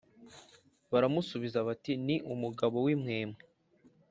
[0.91, 3.45] Baramusubiza bati Ni umugabo w impwempwe